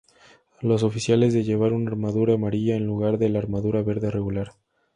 Los 0.61 0.81
oficiales 0.81 1.31
de 1.31 1.43
llevar 1.43 1.73
una 1.73 1.91
armadura 1.91 2.33
amarilla 2.33 2.75
en 2.75 2.87
lugar 2.87 3.19
de 3.19 3.29
la 3.29 3.37
armadura 3.37 3.83
verde 3.83 4.09
regular. 4.09 4.53